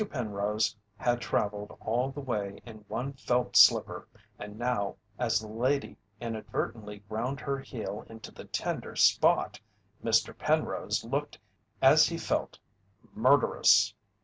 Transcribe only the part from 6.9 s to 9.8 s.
ground her heel into the tender spot,